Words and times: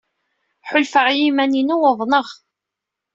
Ḥulfaɣ 0.69 1.05
i 1.09 1.15
yiman-inu 1.17 1.77
uḍneɣ. 1.89 2.27